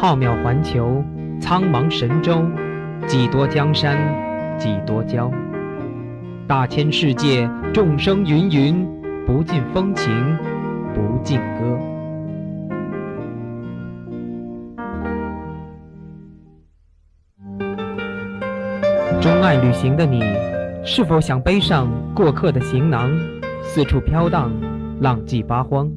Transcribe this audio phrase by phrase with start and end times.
[0.00, 1.04] 浩渺环球，
[1.40, 2.42] 苍茫神州，
[3.06, 3.98] 几多江山，
[4.56, 5.30] 几多娇。
[6.46, 8.86] 大千世界，众生芸芸，
[9.26, 10.10] 不尽风情，
[10.94, 11.78] 不尽歌。
[19.20, 20.22] 钟爱旅行的你，
[20.84, 23.10] 是否想背上过客的行囊，
[23.62, 24.50] 四处飘荡，
[25.00, 25.90] 浪迹八荒？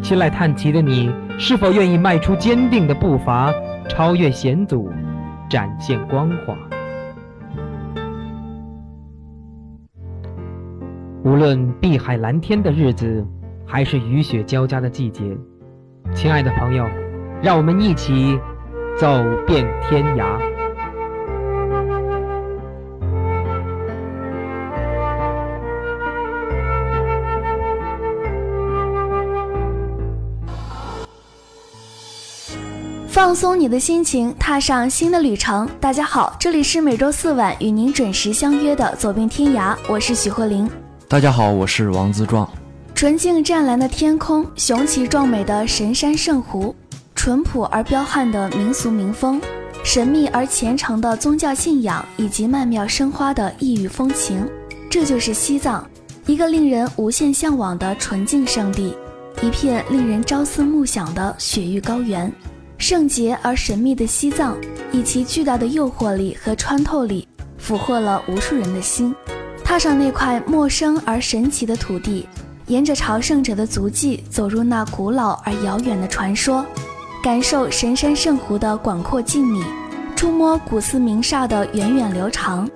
[0.00, 3.52] 期来探奇的你，是否愿意迈出坚定的步伐，
[3.88, 4.90] 超越险阻，
[5.50, 6.56] 展现光华？
[11.24, 13.26] 无论碧海蓝天的日子，
[13.66, 15.36] 还是雨雪交加的季节，
[16.14, 16.86] 亲爱的朋友，
[17.42, 18.38] 让我们一起
[18.96, 19.06] 走
[19.46, 20.47] 遍天涯。
[33.18, 35.68] 放松你的心情，踏上新的旅程。
[35.80, 40.70] 大家好，这里是每周四晚与您准时相约的《走遍天涯》，我是许慧玲。
[41.08, 42.48] 大家好，我是王自壮。
[42.94, 46.72] 纯净湛蓝的天空，雄奇壮美的神山圣湖，
[47.16, 49.40] 淳朴而彪悍的民俗民风，
[49.82, 54.48] 神秘而虔诚的宗教信仰，以及曼妙生花的异域风情，
[54.88, 55.84] 这就是西藏，
[56.26, 58.96] 一个令人无限向往的纯净圣地，
[59.42, 62.32] 一片令人朝思暮想的雪域高原。
[62.78, 64.56] 圣洁而神秘的西藏，
[64.92, 67.26] 以其巨大的诱惑力和穿透力，
[67.58, 69.12] 俘获了无数人的心。
[69.64, 72.26] 踏上那块陌生而神奇的土地，
[72.68, 76.64] 沿着朝圣者的足迹走入那古老而遥远的传说，
[77.20, 79.64] 感受神山圣湖的广阔静谧，
[80.14, 82.66] 触摸古寺名刹的源远流长。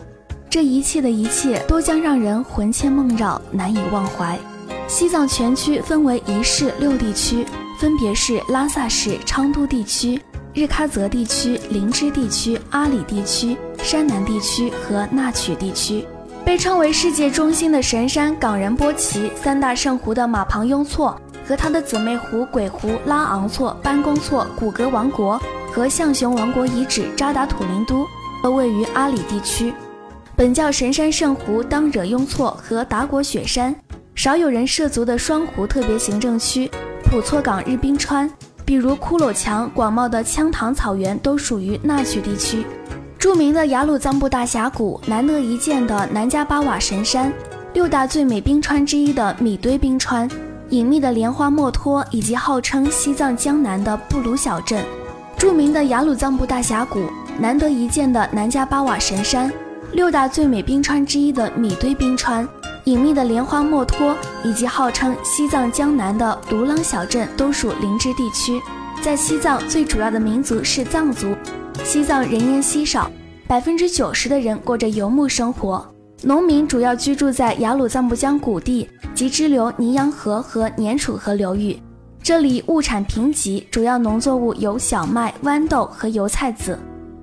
[0.51, 4.37] 这一切的一切，都将让人魂牵梦绕，难以忘怀。
[4.89, 7.47] 西藏全区分为一市六地区。
[7.79, 10.21] 分别是拉萨市昌都地区、
[10.55, 16.07] 日喀则地区、林芝地区、阿里地区、山南地区和纳曲地区。
[16.45, 25.41] 被称为世界中心的神山冈仁波齐、三大圣湖的马旁雍措和他的姊妹湖鬼湖拉昂措、班公措、古格王国
[25.73, 28.07] 和象雄王国遗址扎达土林都，
[28.43, 29.73] 都位于阿里地区。
[30.35, 33.75] 本教神山圣湖当惹雍措和达果雪山，
[34.15, 36.69] 少有人涉足的双湖特别行政区。
[37.13, 38.27] 普措岗日冰川，
[38.65, 42.65] 比如骷髅墙、广袤的羌塘草原，都属于纳曲地区。
[43.19, 47.31] 著名的雅鲁藏布大峡谷，难得一见的南迦巴瓦神山，
[47.75, 50.27] 六大最美冰川之一的米堆冰川，
[50.71, 54.83] 隐秘的莲花墨脱，以及号称西藏江南的布鲁小镇。
[55.37, 59.53] 著名的雅鲁藏布大峡谷，难得一见的南迦巴瓦神山，
[59.93, 62.49] 六大最美冰川之一的米堆冰川。
[62.85, 68.61] 隐秘的莲花墨脱以及号称西藏江南的独狼小镇都属林芝地区。
[69.01, 71.35] 在西藏，最主要的民族是藏族。
[71.85, 73.11] 西藏人烟稀少，
[73.47, 75.85] 百分之九十的人过着游牧生活。
[76.23, 81.77] 农民主要居住在雅鲁藏布江谷地及支流尼洋河和年楚河流域。
[82.23, 86.79] 这里物产贫瘠，主要农作物有小麦、豌豆和油菜籽。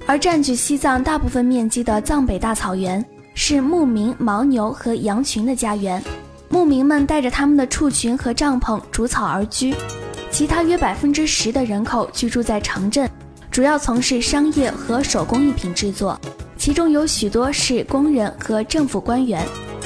[0.05, 3.05] 而占据西藏大部分面积的藏北大草原。
[3.41, 6.03] 是牧民、牦牛和羊群的家园，
[6.49, 9.73] 牧民们带着他们的畜群和帐篷逐草而居。
[10.29, 13.09] 其他约百分之十的人口居住在城镇，
[13.49, 16.19] 主要从事商业和手工艺品制作，
[16.57, 19.41] 其中有许多是工人和政府官员。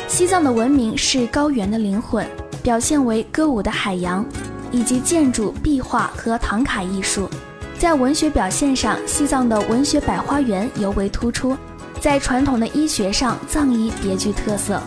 [0.08, 2.28] 西藏的文明是高原的灵魂，
[2.64, 4.26] 表现为歌舞的海洋，
[4.72, 7.30] 以及建筑、壁画和唐卡艺术。
[7.78, 11.56] 在文学表现上，西藏的文学百花园尤为突出。
[12.04, 14.78] 在传统的医学上，藏医别具特色。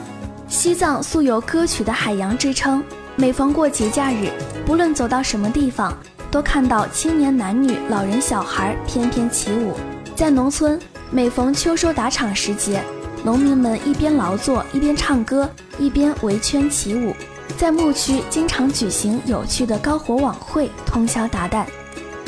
[0.48, 2.84] 西藏素有歌曲的海洋之称，
[3.16, 4.28] 每逢过节假日，
[4.66, 5.96] 不论走到什么地方，
[6.30, 9.72] 都看到青年男女、老人小孩翩翩起舞。
[10.14, 10.78] 在农村，
[11.10, 12.82] 每逢秋收打场时节，
[13.24, 17.14] 农民们一边劳作，一边唱歌，一边围圈起舞。
[17.56, 21.64] 在牧区，经常举行有趣的篝火晚会，通宵达旦。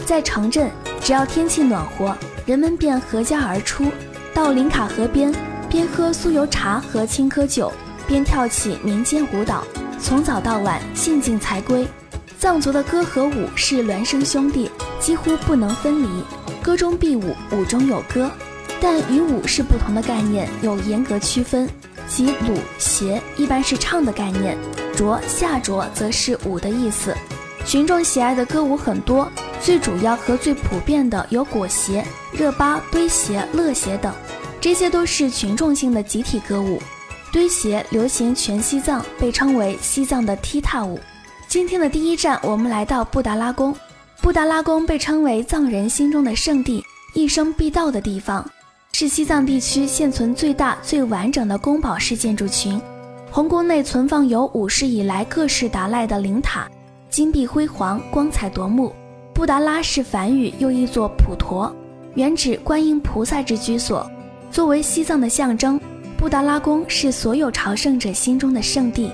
[0.07, 0.71] 在城镇，
[1.03, 2.17] 只要天气暖和，
[2.47, 3.85] 人们便合家而出。
[4.39, 5.35] 到林卡河边，
[5.69, 7.73] 边喝酥油茶和青稞酒，
[8.07, 9.65] 边跳起民间舞蹈，
[9.99, 11.85] 从早到晚，兴尽才归。
[12.39, 14.71] 藏族的歌和舞是孪生兄弟，
[15.01, 16.23] 几乎不能分离。
[16.63, 18.31] 歌中必舞，舞中有歌，
[18.81, 21.69] 但与舞是不同的概念，有严格区分。
[22.07, 24.57] 即鲁协一般是唱的概念，
[24.97, 27.13] 卓下卓则是舞的意思。
[27.67, 29.29] 群众喜爱的歌舞很多，
[29.61, 34.13] 最主要和最普遍的有裹鞋、热巴、堆鞋、乐鞋等。
[34.61, 36.81] 这些都是群众性的集体歌舞。
[37.31, 40.99] 堆鞋流行全西藏，被称为西藏的踢踏舞。
[41.47, 43.75] 今天的第一站，我们来到布达拉宫。
[44.21, 46.83] 布达拉宫被称为藏人心中的圣地，
[47.15, 48.49] 一生必到的地方，
[48.93, 52.81] 是西藏地区现存最大、最完整的宫堡式建筑群。
[53.31, 56.67] 红宫内存放有五世以来各式达赖的灵塔，
[57.11, 58.93] 金碧辉煌，光彩夺目。
[59.39, 61.73] 布达拉是梵语，又译作普陀，
[62.15, 64.05] 原指观音菩萨之居所。
[64.51, 65.81] 作为西藏的象征，
[66.17, 69.13] 布达拉宫是所有朝圣者心中的圣地。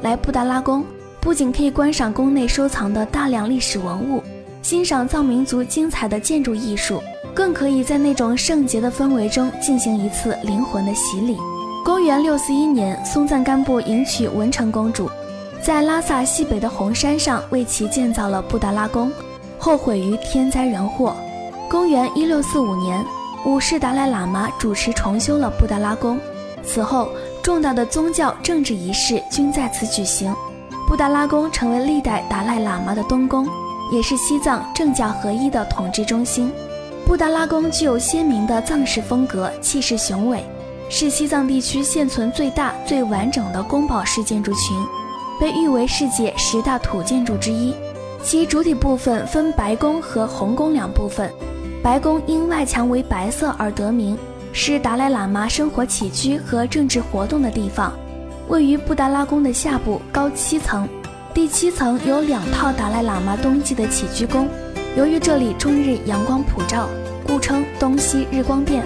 [0.00, 0.82] 来布达拉宫，
[1.20, 4.22] 不仅可以观赏宫内收藏的大量历史文物。
[4.62, 7.02] 欣赏藏民族精彩的建筑艺术，
[7.34, 11.36] 更可以在那种圣洁的氛围中进行一次灵魂的洗礼。
[11.84, 15.10] 公元六四一年，松赞干布迎娶文成公主，
[15.60, 19.12] 在拉萨西北的红山上为其建造了布达拉宫，
[19.58, 21.14] 后毁于天灾人祸。
[21.68, 23.04] 公元一六四五年，
[23.44, 26.18] 五世达赖喇嘛主持重修了布达拉宫，
[26.64, 27.08] 此后
[27.42, 30.34] 重大的宗教政治仪式均在此举行，
[30.88, 33.46] 布达拉宫成为历代达赖喇嘛的东宫。
[33.92, 36.50] 也是西藏政教合一的统治中心。
[37.06, 40.44] 布达拉宫具有鲜明的藏式风格，气势雄伟，
[40.88, 44.76] 是西藏地区现存最大、最完整的宫堡式建筑群，
[45.38, 47.72] 被誉为世界十大土建筑之一。
[48.26, 51.30] 其主体部分分白宫和红宫两部分，
[51.80, 54.18] 白宫因外墙为白色而得名，
[54.52, 57.92] 是达赖喇嘛生活起居和政治活动的地方。
[58.48, 60.88] 位于布达拉宫的下部，高七层。
[61.32, 64.48] 第七层有两套达赖喇嘛冬季的起居宫，
[64.96, 66.88] 由于这里终日阳光普照，
[67.28, 68.82] 故称东西日光殿。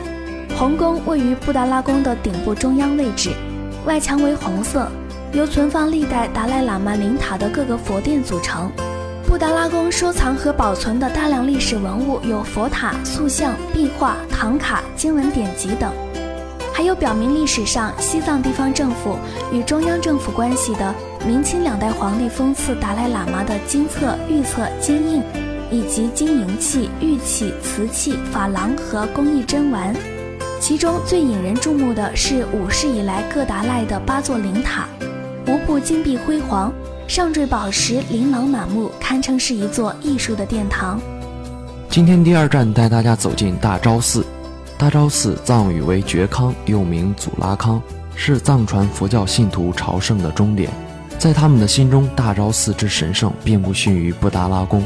[0.55, 3.31] 红宫位于布达拉宫的顶部中央位置，
[3.87, 4.87] 外墙为红色，
[5.33, 8.71] 由存放历代达赖喇嘛灵塔的各个佛殿组成。
[9.31, 15.89] 布达拉宫收藏和保存的大量历史文物有佛塔、塑像、壁画、唐卡、经文典籍等，
[16.75, 19.17] 还有表明历史上西藏地方政府
[19.53, 20.93] 与中央政府关系的。
[21.25, 25.23] 明清两代皇帝封赐达赖喇嘛的金册、玉册、金印，
[25.71, 29.95] 以及金银器、玉器、瓷器、珐琅和工艺珍玩。
[30.59, 34.89] 其中最引人注目的是五世以来各达赖的八座灵塔，
[35.47, 36.73] 无不金碧辉煌，
[37.11, 41.01] 上缀宝石琳琅满目，堪称是一座艺术的殿堂。
[41.89, 44.25] 今天第二站带大家走进大昭寺。
[44.79, 47.83] 大昭寺藏语为觉康，又名祖拉康，
[48.15, 50.71] 是藏传佛教信徒朝圣的终点。
[51.19, 54.81] 在他们的心中，大昭寺之神圣，并不逊于布达拉宫。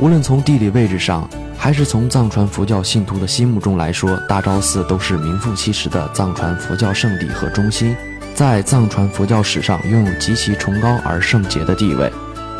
[0.00, 7.94] 无论从地理位置上，还是从藏传佛教信徒的心目中来说，大昭寺都是名副其实的藏传佛教圣地和中心，
[8.38, 12.08] 在藏传佛教史上拥有极其崇高而圣洁的地位。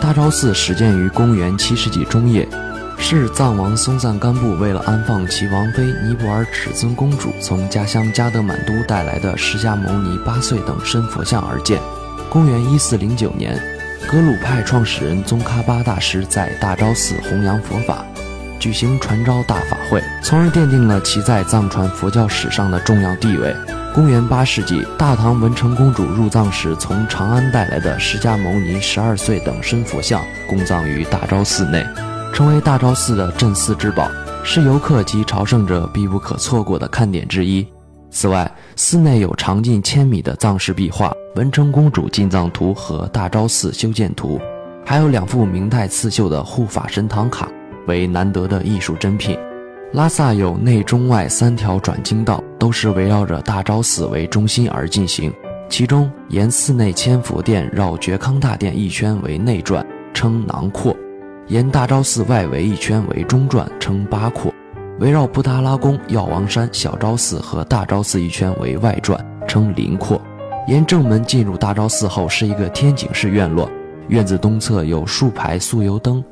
[0.00, 2.48] 大昭寺始建于公元七世纪中叶，
[2.98, 11.80] 是藏王松赞干布为了安放其王妃尼泊尔尺尊公主从家乡加德满都带来的释迦牟尼八岁等身佛像而建。
[12.28, 13.56] 公元一四零九年，
[14.10, 18.04] 格鲁派创始人宗喀巴大师在大昭寺弘扬佛法，
[18.58, 23.54] 举行传召大法会，从而奠定了其在藏传佛教史上的重要地位。
[23.98, 31.84] 公元八世纪，大唐文成公主入藏时，从长安带来的释迦牟尼十二岁等身佛像，供葬于大昭寺内，
[32.32, 34.08] 成为大昭寺的镇寺之宝，
[34.44, 37.66] 是游客及朝圣者必不可错过的看点之一。
[38.08, 44.38] 此外，寺内有长近千米的藏式壁画《文成公主进藏图》和《大昭寺修建图》，
[44.86, 47.48] 还有两幅明代刺绣的护法神堂卡，
[47.88, 49.36] 为难得的艺术珍品。
[49.90, 55.32] 拉萨有内中外三条转经道，都是围绕着大昭寺为中心而进行。
[55.70, 60.94] 其中，沿寺内千佛殿绕觉康大殿一圈为内转，称囊廓；
[61.46, 64.52] 沿大昭寺外围一圈为中转，称八廓。
[65.00, 70.20] 围绕布达拉宫、药王山、小昭寺和大昭寺一圈为外转，称临廓。
[70.66, 73.70] 沿正门进入大昭寺后是一个天井式院落，
[74.08, 76.22] 院子东侧有数排酥油灯，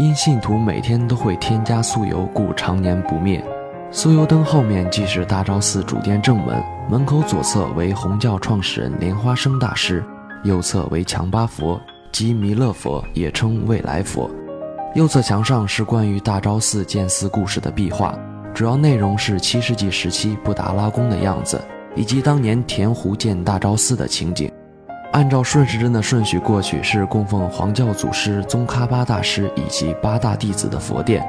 [0.00, 3.44] 因信徒每天都会添加酥油，故常年不灭。
[3.92, 10.02] 酥油灯后面即是大昭寺主殿正门，门口左侧为红教创始人莲花生大师，
[10.42, 11.78] 右侧为强巴佛
[12.10, 14.30] 及弥勒佛，也称未来佛。
[14.94, 18.18] 右侧墙上是关于大昭寺建寺故事的壁画，
[18.54, 21.60] 主要内容是七世纪时期布达拉宫的样子，
[21.94, 24.50] 以及当年填湖建大昭寺的情景。
[25.12, 31.26] 按照顺时针的顺序过去，是供奉黄教祖师宗喀巴大师以及八大弟子的佛殿。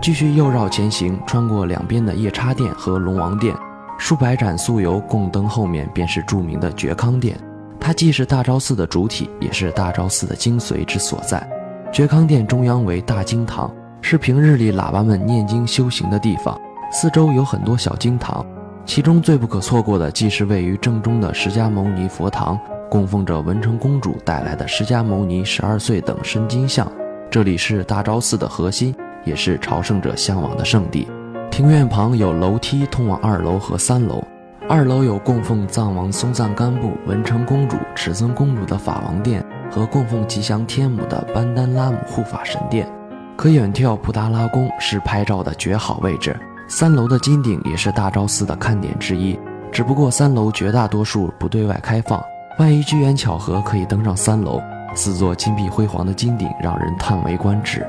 [0.00, 3.52] 继续右绕前行，穿过两边的夜叉殿和龙王殿，
[3.98, 7.36] 数百盏酥油供灯后面便是著名的觉康殿，
[7.80, 11.44] 它既是大昭寺的主体，也是大昭寺的精髓之所在。
[11.92, 16.56] 觉康殿中央为大经堂，是平日里喇嘛们念经修行的地方。
[16.92, 18.46] 四周有很多小经堂，
[18.86, 22.58] 其中最不可错过的，既是位于正中的释迦牟尼佛堂，
[22.90, 26.86] 供奉着文成公主带来的释迦牟尼十二岁等身金像。
[27.30, 31.08] 这里是大昭寺的核心，也是朝圣者向往的圣地。
[31.50, 34.22] 庭院旁有楼梯通往二楼和三楼。
[34.68, 42.88] 二楼有供奉藏王松赞干布、文成公主、尺尊公主的法王殿和供奉吉祥天母的班丹拉姆护法神殿，
[43.36, 46.36] 可远眺布达拉宫，是拍照的绝好位置。
[46.66, 49.38] 三楼的金顶也是大昭寺的看点之一，
[49.70, 52.22] 只不过三楼绝大多数不对外开放，
[52.58, 54.60] 万一机缘巧合可以登上三楼，
[54.94, 57.86] 四座金碧辉煌的金顶让人叹为观止。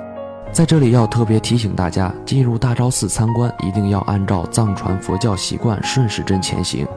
[0.51, 6.88] 在这里要特别提醒大家，进入大昭寺参观一定要按照藏传佛教习惯顺时针前行。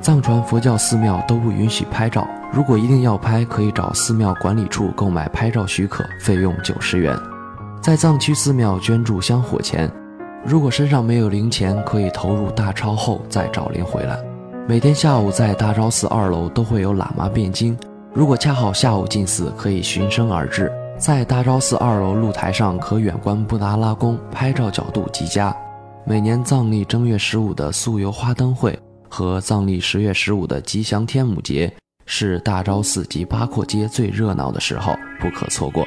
[0.00, 7.16] 藏传佛教寺庙都不允许拍照，如果一定要拍，可以找寺庙管理处购买拍照许可，费用九十元。
[7.80, 9.90] 在藏区寺庙捐助香火钱，
[10.44, 14.18] 如果身上没有零钱，可以投入大钞后再找零回来。
[14.66, 17.78] 每天下午在大昭寺二楼都会有喇嘛辩经，
[18.12, 20.70] 如果恰好下午进寺，可以循声而至。
[20.98, 25.56] 在大昭寺二楼露台上，可远观布达拉宫，拍照角度极佳。
[26.04, 28.76] 每年藏历正月十五的酥油花灯会
[29.08, 31.72] 和藏历十月十五的吉祥天母节，
[32.04, 35.86] 是大昭寺及八廓街最热闹的时候，不可错过。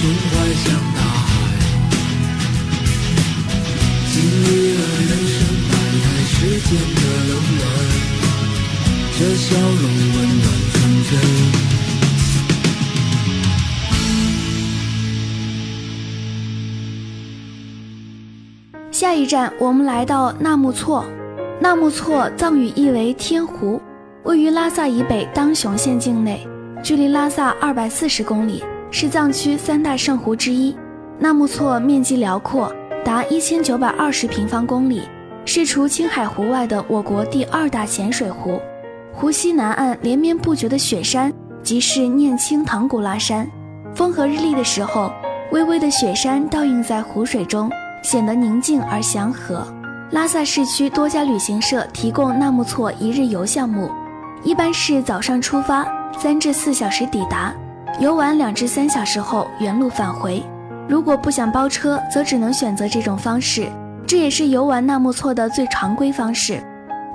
[0.00, 0.64] 胸怀像
[0.94, 1.28] 大海，
[4.12, 5.36] 经历了人生
[5.68, 5.74] 百
[6.04, 7.60] 态世间的冷暖，
[9.18, 9.82] 这笑容
[10.14, 11.12] 温暖纯真。
[18.92, 21.04] 下一站，我们来到纳木错。
[21.60, 23.82] 纳木错藏语意为天湖，
[24.22, 26.46] 位于拉萨以北当雄县境内，
[26.84, 30.76] 距离拉萨二百四十公里，是藏区三大圣湖之一。
[31.18, 32.72] 纳木错面积辽阔，
[33.04, 35.02] 达一千九百二十平方公里，
[35.44, 38.60] 是除青海湖外的我国第二大咸水湖。
[39.12, 43.48] 湖西南岸连绵不绝的雪山，即是念青唐古拉山。
[43.94, 45.12] 风和日丽的时候，
[45.50, 47.70] 微微的雪山倒映在湖水中。
[48.00, 49.66] 显得宁静而祥和。
[50.12, 53.90] 拉萨市区多家旅行社提供纳木错一日游项目，
[54.44, 55.84] 一般是早上出发，
[56.16, 57.52] 三至四小时抵达，
[58.00, 60.42] 游玩两至三小时后原路返回。
[60.88, 63.68] 如果不想包车，则只能选择这种方式，
[64.06, 66.62] 这也是游玩纳木错的最常规方式。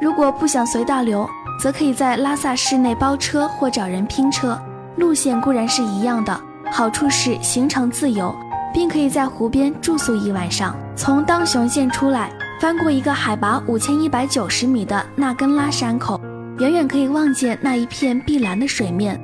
[0.02, 1.28] 如果不想随大流，
[1.60, 4.60] 则可以在拉萨市内包车或找人拼车，
[4.98, 6.40] 路线固然是一样的，
[6.72, 8.36] 好处是行程自由。
[8.74, 10.75] 并可以在湖边住宿一晚上。
[10.96, 16.20] 从当雄县出来，翻过一个海拔五千一百九十米的纳根拉山口，
[16.58, 19.23] 远远可以望见那一片碧蓝的水面。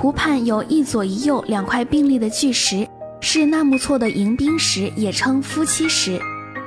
[0.00, 2.86] 湖畔有一左一右两块并立的巨石，
[3.20, 6.20] 是纳木错的迎宾石，也称夫妻石。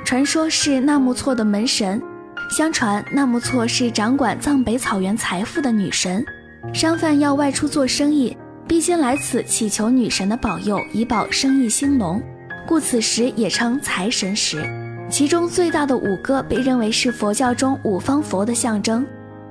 [0.03, 2.01] 传说是纳木错的门神。
[2.49, 6.25] 相传纳木错是掌管藏北草原财富的女神，
[6.73, 8.35] 商贩要外出做生意。
[8.67, 12.21] 必先来此祈求女神的保佑，以保生意兴隆，
[12.67, 14.61] 故此石也称财神石。
[15.09, 19.05] 其中最大的五个被认为是佛教中五方佛的象征。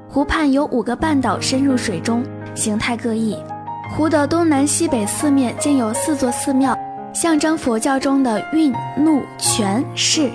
[0.06, 2.22] 湖畔有五个半岛深入水中，
[2.54, 3.38] 形态各异。
[3.96, 6.78] 湖的东南西北四面建有四座寺庙，
[7.12, 10.30] 象征佛教中的运、怒、权、势。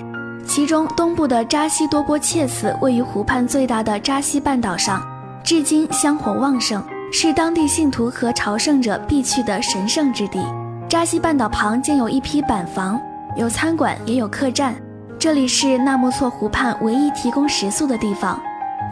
[0.46, 5.02] 其中东部的扎西多波切寺位于湖畔最大的扎西半岛上，
[5.42, 6.82] 至今香火旺盛。
[7.12, 10.44] 是当地信徒和朝圣者必去的神圣之地。
[10.88, 13.00] 扎西半岛旁建有一批板房，
[13.36, 14.74] 有餐馆，也有客栈。
[15.18, 18.38] 这里是纳木错湖畔唯一提供食宿的地方。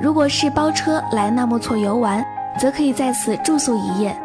[0.01, 2.25] 如果是包车来纳木错游玩，
[2.59, 4.17] 则可以在此住宿一夜，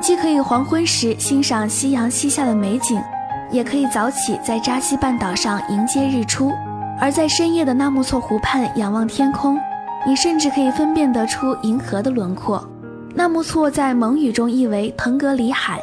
[0.00, 3.02] 既可以黄昏时欣赏夕阳西下的美景，
[3.50, 6.52] 也可以早起在扎西半岛上迎接日出。
[7.00, 9.58] 而在深夜的纳木错湖畔仰望天空，
[10.06, 12.66] 你甚至可以分辨得出银河的轮廓。
[13.14, 15.80] 纳木错在蒙语中译为腾格里海，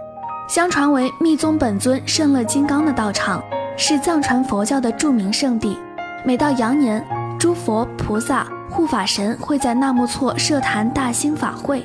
[0.48, 3.42] 相传为密宗本尊圣乐金刚的道场，
[3.78, 5.78] 是藏传佛教的著名圣地。
[6.26, 7.06] 每到羊年，
[7.38, 11.84] 诸佛菩萨、护法神会在纳木错设坛大兴法会。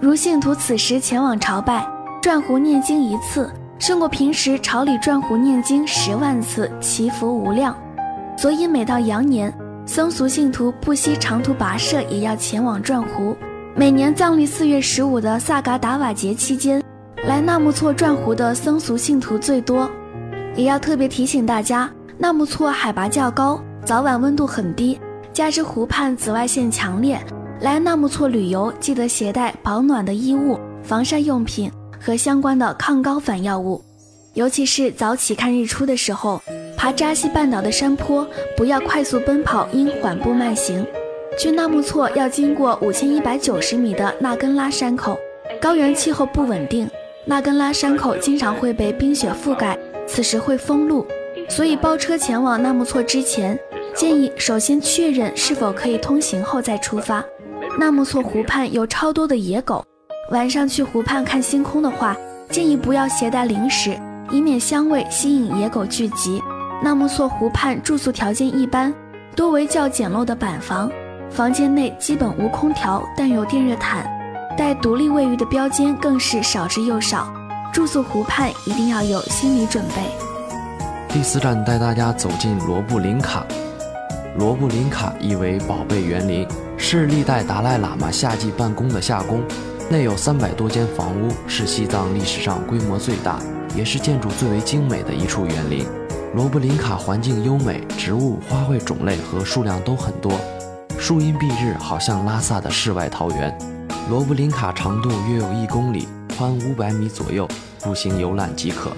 [0.00, 1.84] 如信徒此时前往朝拜，
[2.22, 7.76] 转湖念经一次，胜过平时朝里转湖念经十万次，祈福无量。
[8.36, 9.52] 所以每到羊年，
[9.84, 13.36] 僧俗信徒不惜长途跋涉，也要前往转湖。
[13.74, 16.80] 每年藏历四月十五的萨嘎达瓦节期间，
[17.26, 19.90] 来纳木错转湖的僧俗信徒最多。
[20.54, 25.00] 也要特别提醒大家，纳木错海拔较高，早晚温度很低，
[25.32, 27.20] 加之湖畔紫外线强烈，
[27.60, 31.68] 来纳木错旅游记得携带保暖的衣物、防晒用品
[32.00, 33.82] 和相关的抗高反药物。
[34.34, 36.40] 尤其是早起看日出的时候，
[36.76, 38.24] 爬扎西半岛的山坡，
[38.56, 40.86] 不要快速奔跑，应缓步慢行。
[41.36, 45.18] 去纳木错要经过五千一百九十米的纳根拉山口，
[45.60, 46.88] 高原气候不稳定，
[47.24, 51.04] 纳根拉山口经常会被冰雪覆盖，此时会封路，
[51.48, 53.58] 所以包车前往纳木错之前，
[53.96, 57.24] 建议首先确认是否可以通行后再出发。
[57.78, 59.84] 纳木错湖畔有超多的野狗，
[60.32, 62.16] 晚上去湖畔看星空的话，
[62.50, 63.96] 建议不要携带零食，
[64.32, 66.42] 以免香味吸引野狗聚集。
[66.82, 68.92] 纳木错湖畔住宿条件一般，
[69.36, 70.90] 多为较简陋的板房。
[71.30, 74.04] 房间内基本无空调，但有电热毯，
[74.56, 77.32] 带独立卫浴的标间更是少之又少。
[77.72, 80.02] 住宿湖畔一定要有心理准备。
[81.08, 83.46] 第四站带大家走进罗布林卡。
[84.36, 86.46] 罗布林卡意为宝贝园林，
[86.80, 89.42] 是历代达赖喇嘛夏季办公的夏宫，
[89.90, 93.40] 内有三百多间房屋，是西藏历史上规模最大，
[93.74, 95.84] 也是建筑最为精美的一处园林。
[96.34, 100.32] 罗布林卡环境优美，植物、花卉种类和数量都很多。
[100.98, 103.58] 树荫蔽日，好像拉萨的世外桃源。
[104.08, 107.46] 罗布林卡长度约有一公里，宽五百米左右，
[107.82, 108.92] 步行游览即可。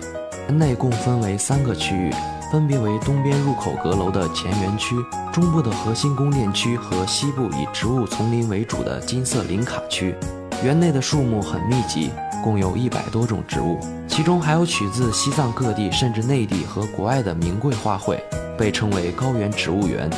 [0.46, 2.12] 园内共分为三个区域，
[2.50, 4.96] 分别为东边入口阁楼的前园区、
[5.32, 10.16] 中部的核心宫殿区和西部以植物丛林为主的金色林卡区。
[10.64, 12.10] 园内的树木很密集，
[12.42, 18.18] 共有一百多种植物，其中还有取自西藏各地甚至内地和国外的名贵花卉，
[18.58, 20.10] 被称为高原植物园。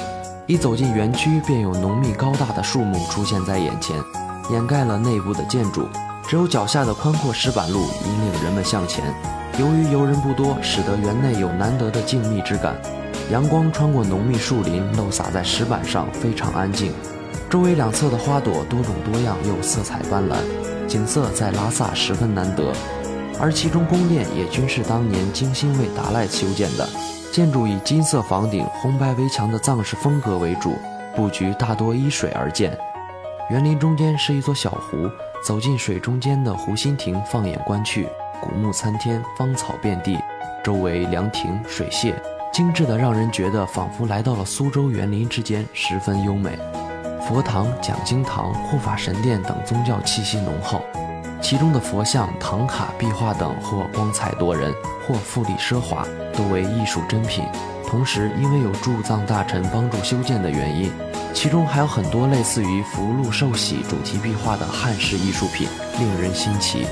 [0.47, 3.95] 一走进园区，便有浓密高大的树木出现在眼前，
[4.51, 5.87] 掩盖了内部的建筑，
[6.27, 9.05] 只有脚下的宽阔石板路引领人们向前。
[9.59, 12.75] 由于游人不多，使得园内有难得的静谧之感。
[13.31, 16.93] 阳光穿过浓密树林，漏洒在石板上，非常安静。
[17.51, 20.37] 周围两侧的花朵多种多样又色彩斑斓，
[20.89, 22.73] 景色在拉萨十分难得。
[23.39, 26.89] 而其中宫殿也均是当年精心为达赖修建的。
[27.31, 30.77] 建筑以金色房顶、红白围墙的藏式风格为主，
[31.15, 32.77] 布局大多依水而建。
[33.51, 35.09] 园林中间是一座小湖，
[35.45, 38.09] 走进水中间的湖心亭，放眼观去，
[38.43, 40.19] 古木参天，芳草遍地，
[40.65, 42.13] 周围凉亭、水榭，
[42.53, 46.59] 精致的让人觉得仿佛来到了苏州园林之间，十分优美。
[47.21, 50.83] 佛堂、讲经堂、护法神殿等宗教气息浓厚。
[51.41, 54.75] 其中的佛像、唐卡、壁画等，或光彩夺人，
[55.07, 56.05] 或富丽奢华，
[56.37, 57.45] 都为艺术珍品。
[57.87, 60.91] 同时，因为有驻藏大臣帮助修建的原因，
[61.33, 65.69] 其中还有很多类似于福禄寿喜主题壁画的汉式艺术品，
[66.01, 66.85] 令人新奇。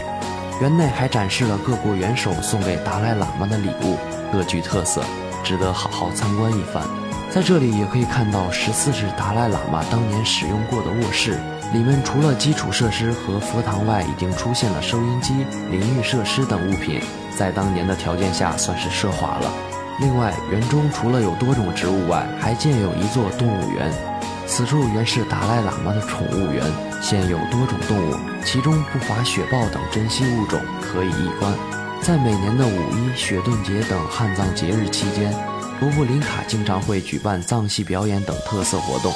[0.60, 3.96] 园内还展示了各国元首送给达赖喇嘛的礼物，
[4.30, 5.02] 各具特色，
[5.42, 6.84] 值得好好参观一番。
[7.30, 11.38] 在这里也可以看到十四世达赖喇嘛当年使用过的卧室。
[11.72, 17.00] 里面除了基础设施和佛堂外，已经出现了收音机、淋浴设施等物品，
[17.38, 19.50] 在当年的条件下算是奢华了。
[19.98, 24.09] 另外，园中除了有多种植物外，还建有一座动物园。
[24.50, 26.60] 此处原是达赖喇嘛的宠物园，
[27.00, 31.54] 现有多种动物，其中不乏雪豹等珍稀物种，可以一观。
[32.02, 35.32] 在每年的五一、雪顿节等汉藏节日期间，
[35.80, 39.14] 罗布林卡经常会举办藏戏表演等特色活动。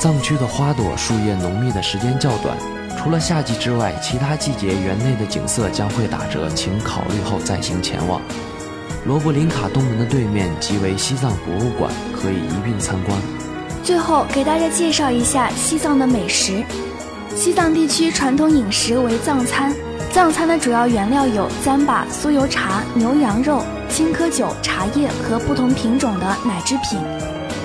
[0.00, 2.58] 藏区的花朵树叶浓密的时间较短，
[2.98, 8.20] 除了夏季之外，其他季节园内的景色将会打折，请考虑后再行前往。
[9.06, 13.16] 罗布林卡东门的对面即为西藏博物馆，可以一并参观。
[13.82, 16.62] 最后给大家介绍一下西藏的美食。
[17.34, 19.72] 西藏地区传统饮食为藏餐，
[20.12, 26.98] 藏餐的主要原料有糌粑、酥油茶、牛羊肉、青稞酒、茶叶和不同品种的奶制品。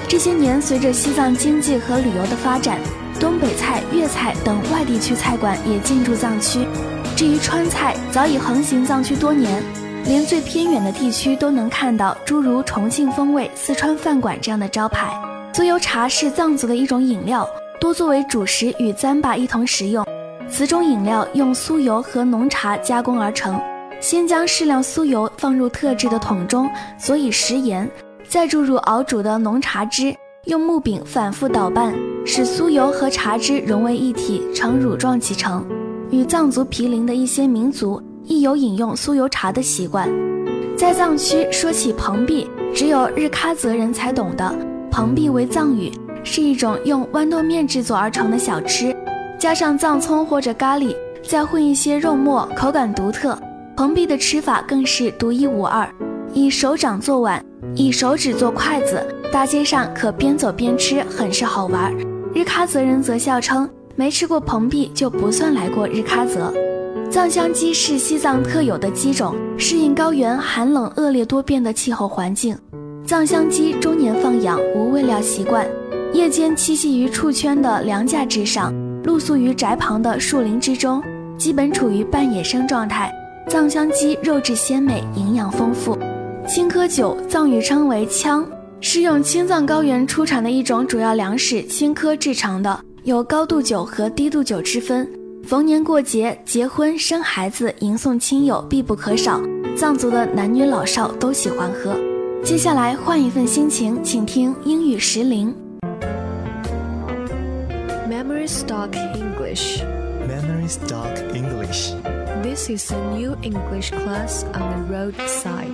[0.08, 2.78] 这些年，随着西藏经济和旅游的发展，
[3.20, 6.68] 东北菜、粤菜等外地区菜馆也进驻藏区。
[7.16, 9.64] 至于川菜，早已横行藏区多年，
[10.06, 15.33] 连最偏远的地区都能看到诸如重庆风味、四川饭馆这样的招牌。
[15.54, 17.48] 酥油茶是藏族的一种饮料，
[17.80, 20.04] 多作为主食与糌粑一同食用。
[20.50, 23.62] 此种饮料用酥油和浓茶加工而成，
[24.02, 27.88] 先将适量酥油放入特制的桶中，佐以食盐。
[28.28, 31.94] 再注入熬煮的浓茶汁，用木柄反复捣拌，
[32.26, 35.64] 使酥油和茶汁融为一体，呈乳状即成。
[36.10, 40.10] 与藏族毗邻的一些民族亦有饮用酥油茶的习惯。
[40.76, 44.52] 在藏区说起蓬荜，只有日喀则人才懂得。
[44.94, 45.92] 蓬壁为藏语，
[46.24, 48.96] 是一种用豌豆面制作而成的小吃，
[49.40, 50.96] 加上藏葱或者咖喱，
[51.28, 53.36] 再混一些肉末，口感独特。
[53.76, 55.90] 蓬壁的吃法更是独一无二，
[56.32, 57.44] 以手掌做碗。
[57.74, 61.92] 以手指做筷子，大街上可边走边吃，很是好玩。
[62.36, 66.54] 日喀则人则笑称，没吃过蓬壁就不算来过日喀则。
[67.10, 72.56] 藏香鸡是西藏特有的鸡种，适应高原寒冷恶劣多变的气候环境。
[73.06, 73.93] 藏香鸡终年放
[74.44, 75.68] 养，无喂料习惯，
[76.14, 81.02] 夜间栖息于畜圈的梁架之上，露宿于宅旁的树林之中，
[81.38, 83.12] 基本处于半野生状态。
[83.50, 85.98] 藏香鸡肉质鲜美，营养丰富。
[86.48, 88.46] 青稞酒，藏语称为羌，
[88.80, 95.10] 是用青藏高原出产的一种主要粮食青稞制成的，有高度酒和低度酒之分。
[95.46, 99.42] 逢年过节、结婚、生孩子、迎送亲友必不可少，
[99.76, 101.98] 藏族的男女老少都喜欢喝。
[102.45, 105.55] 接下来换一份心情，请听英语时铃。
[108.09, 109.83] Memory Stock English.
[110.27, 111.93] Memory Stock English.
[112.43, 115.67] This is a new English class on the roadside.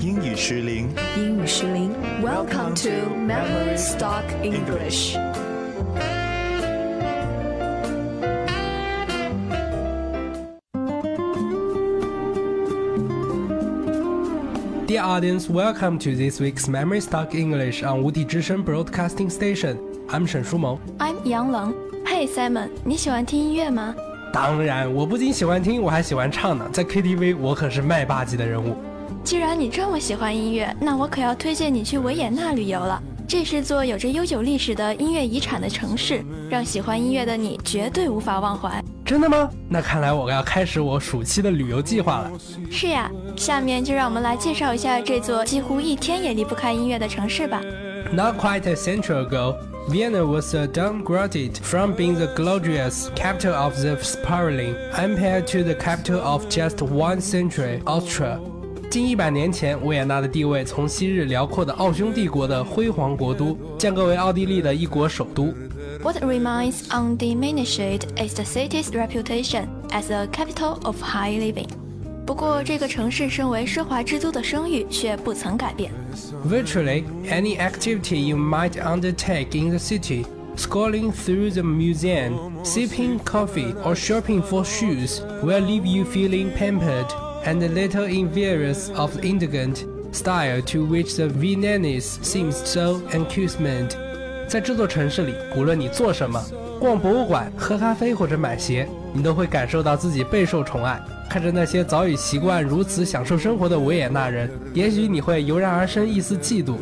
[0.00, 0.88] 英语时铃。
[1.16, 1.92] 英语时铃。
[2.22, 5.16] Welcome to Memory Stock English.
[14.93, 19.75] Dear audience, welcome to this week's Memory Stock English on 无敌之声 Broadcasting Station.
[20.07, 20.77] I'm 沈书萌。
[20.99, 21.73] I'm young。
[22.05, 23.95] Hey Simon，你喜欢听音乐吗？
[24.31, 26.69] 当然，我不仅喜欢听，我还喜欢唱呢。
[26.71, 28.75] 在 KTV，我可是麦霸级的人物。
[29.23, 33.01] 既然你这么喜欢音乐，那我可要推荐你去维也纳旅游了。
[33.27, 38.83] 这是座有着悠久历史的音乐遗产的城市，让喜欢音乐的你绝对无法忘怀。
[39.03, 39.49] 真的吗？
[39.67, 42.31] 那看来我要开始我暑期的旅游计划了。
[42.69, 47.60] 是呀，下面就让我们来介绍一下这座几乎一天也离不开音乐的城市吧。
[48.12, 49.56] Not quite a century ago.
[49.88, 55.74] Vienna was uh, downgraded from being the glorious capital of the spiraling empire to the
[55.74, 58.38] capital of just one century, Austria.
[58.90, 65.54] 近一百年前，维也纳的地位从昔日辽阔的奥匈帝国的辉煌国都，降格为奥地利的一国首都。
[66.02, 71.68] What remains undiminished is the city's reputation as a capital of high living.
[72.26, 75.90] 不过，这个城市身为奢华之都的声誉却不曾改变。
[76.46, 83.94] Virtually any activity you might undertake in the city, scrolling through the museum, sipping coffee, or
[83.94, 87.06] shopping for shoes, will leave you feeling pampered
[87.44, 93.92] and a little envious of the elegant style to which the Viennese seems so accustomed.
[94.46, 96.42] 在这座城市里，无论你做什么，
[96.78, 101.00] 逛博物馆、喝咖啡或者买鞋，你都会感受到自己备受宠爱。
[101.32, 106.76] 看着那些早已习惯如此享受生活的维也纳人，也许你会油然而生一丝嫉妒。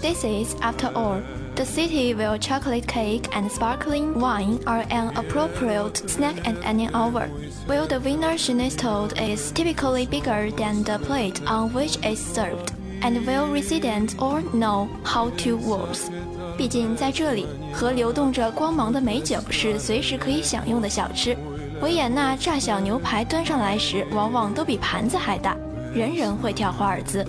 [0.00, 1.20] This is, after all,
[1.56, 7.26] the city where chocolate cake and sparkling wine are an appropriate snack at any hour,
[7.66, 12.70] while the Wiener Schnitzel is typically bigger than the plate on which it's served,
[13.02, 16.08] and where residents all know how to waltz.
[16.56, 21.36] 毕竟在这里，和流动着光芒的美酒是随时可以享用的小吃。
[21.83, 25.53] 维也纳炸小牛排端上来时，往往都比盘子还大，
[25.93, 27.25] 人人会跳华尔兹。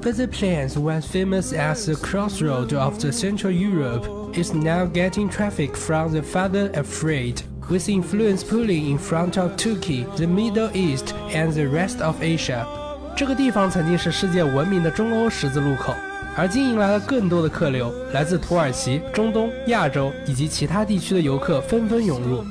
[0.00, 5.28] But the place once famous as the crossroad of the Central Europe is now getting
[5.28, 7.38] traffic from the farther afraid,
[7.68, 12.64] with influence pulling in front of Turkey, the Middle East, and the rest of Asia.
[13.16, 15.92] 这个地方曾经是世界闻名的中欧十字路口，
[16.36, 22.44] 而今迎来了更多的客流，来自土耳其、中东、亚洲以及其他地区的游客纷纷涌入。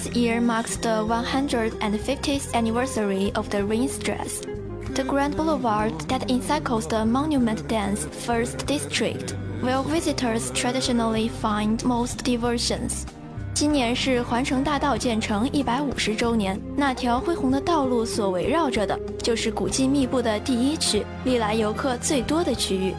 [0.00, 4.42] This year marks the 150th anniversary of the Ringstrasse,
[4.94, 12.24] the grand boulevard that encircles the Monument Dance First District, where visitors traditionally find most
[12.24, 13.04] diversions.
[13.54, 22.92] 今年是环城大道建成一百五十周年，那条恢宏的道路所围绕着的，就是古迹密布的第一区，历来游客最多的区域。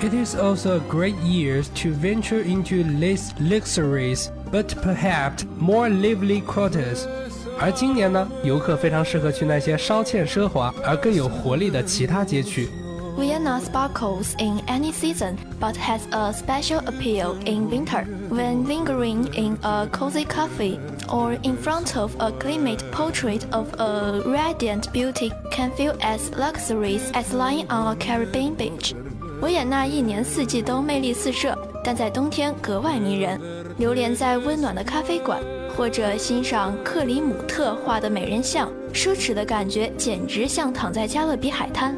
[0.00, 6.42] It is also a great year to venture into less luxuries but perhaps more lively
[6.42, 7.06] quarters。
[7.58, 12.68] 而今年呢，游客非常适合去那些稍欠奢华而更有活力的其他街区。
[13.18, 19.86] Vienna sparkles in any season, but has a special appeal in winter when lingering in a
[19.88, 25.94] cozy cafe or in front of a gleaming portrait of a radiant beauty can feel
[26.00, 28.94] as luxurious as lying on a Caribbean beach.
[29.42, 33.38] 维也纳一年四季都魅力四射，但在冬天格外迷人。
[33.77, 35.41] 流连在温暖的咖啡馆，
[35.75, 41.93] 或者欣赏克里姆特画的美人像，奢侈的感觉简直像躺在加勒比海滩。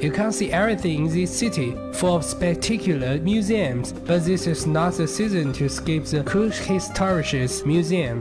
[0.00, 4.92] You can see everything in this city, full of spectacular museums, but this is not
[4.96, 8.20] the season to skip the Kunsthistorisches Museum.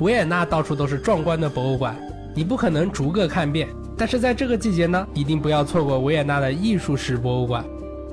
[0.00, 1.96] 维也纳到处都是壮观的博物馆，
[2.34, 3.68] 你不可能逐个看遍。
[3.96, 7.64] 但是在这个季节呢，一定不要错过维也纳的艺术史博物馆。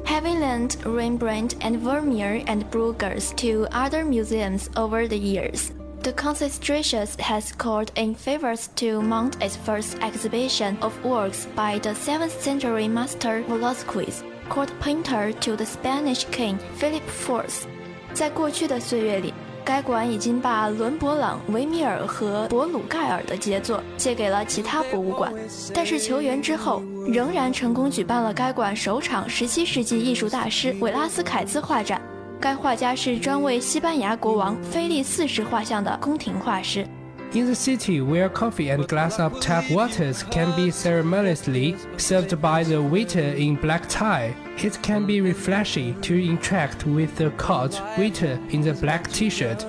[0.09, 7.19] Having lent Rembrandt and Vermeer and Bruegers to other museums over the years, the Concentratus
[7.19, 12.87] has called in favors to mount its first exhibition of works by the 7th century
[12.87, 17.67] master Velázquez, court painter to the Spanish king Philip IV.
[18.13, 19.33] 在过去的岁月里，
[19.70, 25.32] 该馆已经把伦勃朗、维米尔和博鲁盖尔的杰作借给了其他博物馆，
[25.72, 32.02] 但是求援之后，仍然成功举办了该馆首场17世纪艺术大师韦拉斯凯兹画展。
[32.42, 36.84] 该画家是专为西班牙国王菲利四世画像的宫廷画师。
[37.32, 42.82] In the city where coffee and glass of tap waters can be ceremoniously served by the
[42.82, 48.64] waiter in black tie, it can be refreshing to interact with the court waiter in
[48.64, 49.60] the black T-shirt.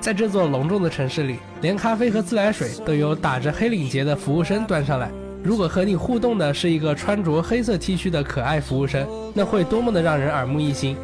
[0.00, 5.10] 在这座隆重的城市里，连咖啡和自来水都有打着黑领结的服务生端上来。
[5.44, 10.96] 如果和你互动的是一个穿着黑色 T 恤的可爱服务生，那会多么的让人耳目一新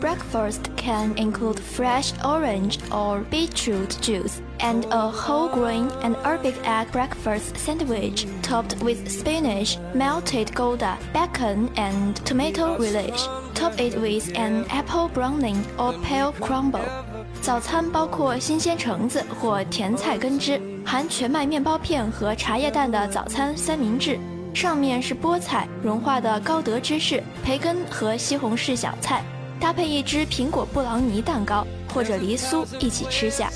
[0.00, 6.90] ！Breakfast can include fresh orange or beetroot juice and a whole grain and Arabic egg
[6.90, 13.28] breakfast sandwich topped with spinach, melted gouda, bacon, and tomato relish.
[13.54, 16.80] Top it with an apple browning or pale crumble.
[17.42, 24.18] 早餐包括新鲜橙子或甜菜根汁，含全麦面包片和茶叶蛋的早餐三明治，
[24.54, 29.22] 上面是菠菜、融化的高德芝士、培根和西红柿小菜，
[29.59, 33.49] 搭配一只苹果布朗尼蛋糕或者梨酥一起吃下。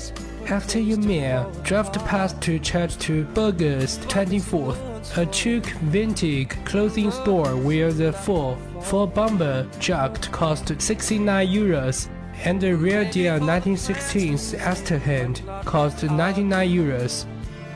[0.48, 4.76] After your meal, drive past to Church to Burgers 24th,
[5.16, 12.06] a Chuk vintage clothing store where the full, full bomber jacket cost 69 euros
[12.44, 17.24] and the rear deal 1916 Esterhand cost 99 euros.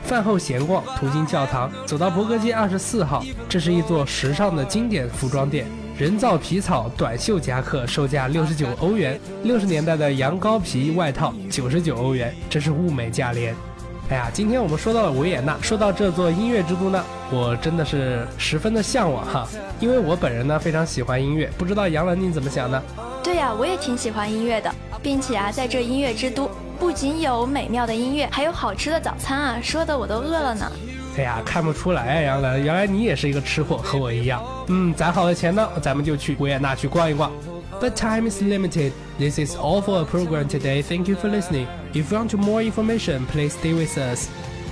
[0.03, 5.65] 饭后闲逛，途经教堂，走到伯格街二十四号，这是一座时尚的经典服装店。
[5.97, 13.55] 人造皮草短袖夹克售价六十九欧元，六十年代的羊羔皮外套九十九欧元，真是物美价廉。
[14.09, 19.47] 哎呀，今天我们说到了维也纳，说到这座音乐之都呢，我真的是十分的向往哈，
[19.79, 22.83] 因为我本人呢非常喜欢音乐，不知道杨澜你怎么想呢？
[23.23, 24.69] 对呀，我也挺喜欢音乐的，
[25.01, 30.69] 并且啊，在这音乐之都，不仅有美妙的音乐，还有好吃的早餐啊，说的我都饿了呢。
[31.17, 34.43] 哎呀，看不出来呀，杨澜，原来你也是一个吃货，和我一样。
[34.67, 37.31] 嗯，攒好了钱呢，咱们就去维也纳去逛一逛。
[37.79, 38.91] But time is limited.
[39.17, 40.81] This is all for a program today.
[40.81, 41.67] Thank you for listening.
[41.93, 44.27] If you want more information, please stay with us.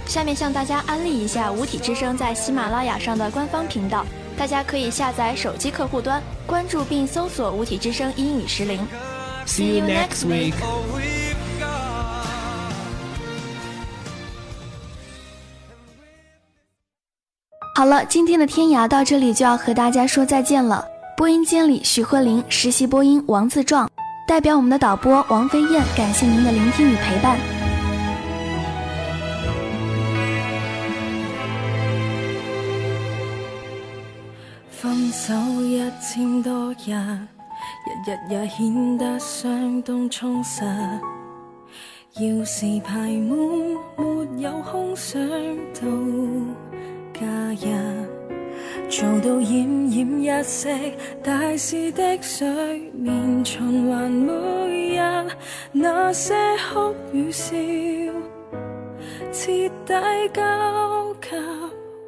[0.06, 4.06] 下面向大家安利一下五体之声在喜马拉雅上的官方频道，
[4.38, 8.86] 大家可以下载手机客户端，关注并搜索“五体之声英语时铃”。
[9.47, 10.53] See you next week.
[17.75, 20.86] 好了，今天的天涯到这里就要和大家说再见了。
[21.17, 23.89] 播音间里，许慧玲，实习播音王自壮，
[24.27, 27.36] 代表我们的导播王飞燕，感谢您的聆听与陪伴。
[34.69, 35.33] 分手
[35.63, 40.63] 一千多日，日日也顯得相当充實。
[42.19, 43.36] 要是排滿
[43.97, 45.19] 沒有空想
[45.73, 45.81] 到
[47.13, 47.26] 假
[47.62, 47.67] 日，
[48.89, 50.69] 做到奄奄一息，
[51.23, 55.28] 大事的睡眠循环每日，
[55.71, 56.34] 那些
[56.73, 57.56] 哭與笑，
[59.32, 59.93] 徹底
[60.34, 61.30] 交給。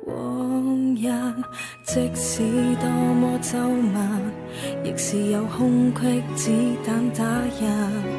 [0.08, 1.08] 往日，
[1.84, 2.44] 即使
[2.80, 3.58] 多麼咒
[3.94, 4.22] 罵，
[4.84, 6.52] 亦是有空隙子
[6.86, 7.24] 弹打
[7.60, 8.15] 入。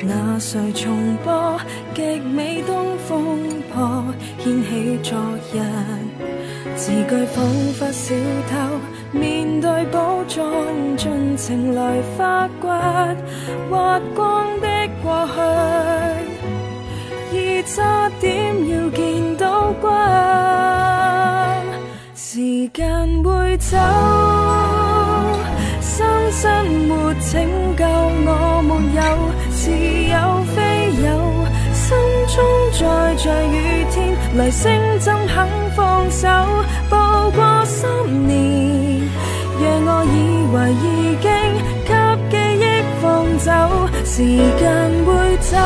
[0.00, 1.58] 那谁重播
[1.94, 3.38] 极美东风
[3.72, 4.04] 破，
[4.38, 5.18] 掀起昨
[5.52, 5.54] 日
[6.76, 8.14] 字句，仿佛小
[8.50, 8.52] 偷
[9.12, 10.44] 面对宝藏，
[10.96, 12.68] 尽情来发掘。
[13.70, 14.66] 挖光的
[15.02, 15.40] 过去。
[17.36, 19.88] 而差点要见到骨，
[22.14, 23.76] 时间会走，
[25.80, 26.94] 生身没
[27.32, 27.32] 拯
[27.76, 27.84] 救，
[28.26, 29.00] 我没有
[34.34, 36.28] 雨天，雷聲怎肯放手？
[36.90, 36.96] 步
[37.36, 37.88] 過三
[38.26, 39.00] 年，
[39.62, 40.16] 让我以
[40.52, 41.30] 為已經
[41.86, 41.90] 給
[42.30, 42.66] 記憶
[43.00, 43.02] 放
[43.38, 43.50] 走，
[44.04, 44.16] 時
[44.58, 44.64] 間
[45.04, 45.56] 會走。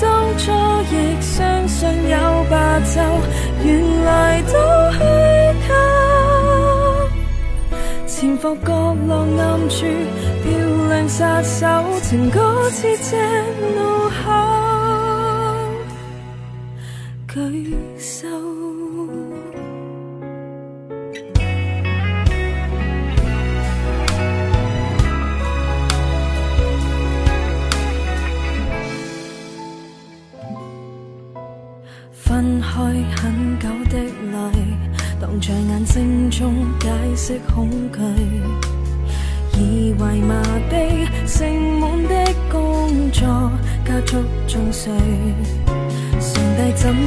[0.00, 0.06] 當
[0.38, 0.52] 初
[0.90, 2.14] 亦相信有
[2.50, 2.94] 白晝，
[3.64, 4.52] 原來都
[4.92, 5.00] 虛
[5.66, 5.70] 構。
[8.06, 9.76] 潛伏角落暗處，
[10.42, 10.48] 漂
[10.88, 11.66] 亮殺手，
[12.02, 13.16] 情歌似這
[13.74, 14.03] 怒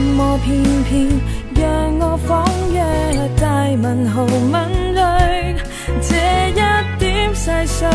[0.08, 1.08] 麼偏偏
[1.56, 1.64] 让
[2.00, 2.78] 我仿若
[3.40, 3.46] 大
[3.82, 4.54] 文豪敏
[4.96, 5.00] 鋭，
[6.02, 6.10] 這
[6.50, 6.52] 一
[7.00, 7.04] 点
[7.36, 7.88] 细碎，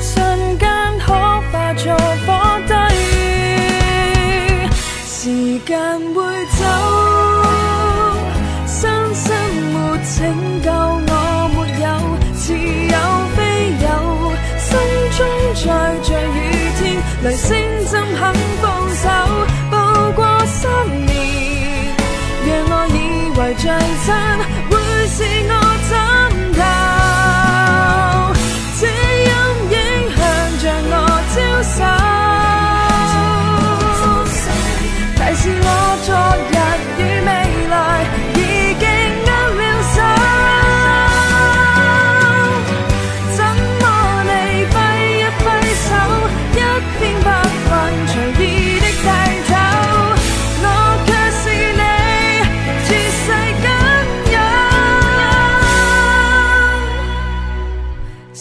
[0.00, 1.84] 瞬间可化作
[2.26, 2.28] 火
[2.66, 2.74] 堆。
[5.06, 5.20] 时
[5.66, 5.78] 间
[6.14, 6.18] 会
[6.58, 6.62] 走，
[8.66, 9.26] 伤心
[9.72, 9.76] 没
[10.16, 10.18] 拯
[10.62, 11.12] 救，我
[11.54, 11.86] 没有
[12.34, 12.96] 似有
[13.36, 13.38] 非
[13.84, 13.86] 有，
[14.58, 14.68] 心
[15.16, 15.18] 中
[15.54, 15.62] 再
[16.02, 16.36] 着雨
[16.78, 16.80] 天，
[17.22, 17.48] 雷声
[17.86, 18.20] 怎肯
[18.62, 18.64] 放
[23.62, 24.49] 讓我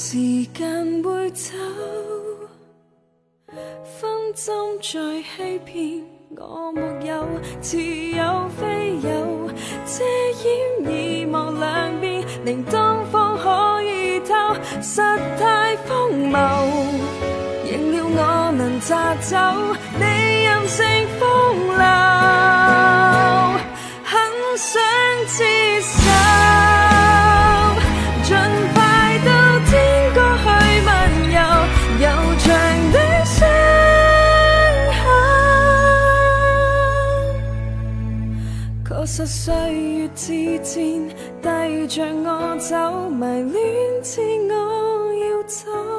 [0.02, 0.16] 时
[0.54, 1.52] 间会走，
[3.84, 6.02] 分針在欺骗
[6.38, 7.28] 我沒有，
[7.62, 9.52] 似有非有，
[9.86, 10.06] 遮
[10.40, 10.48] 掩
[10.86, 15.02] 耳目兩邊，令東方可以透，实
[15.38, 16.64] 太荒謬。
[17.66, 19.36] 認了我能摘走
[20.00, 20.06] 你
[20.46, 20.86] 任性
[21.20, 21.22] 風
[21.78, 21.84] 流，
[39.26, 41.02] 岁月之前
[41.42, 45.99] 带着我走迷恋至我要走。